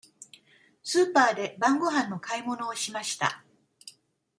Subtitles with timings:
[0.81, 3.45] スーパーで晩ごはんの買い物をしました。